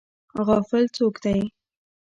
غافل 0.45 0.83
څوک 0.95 1.15
دی؟ 1.23 1.39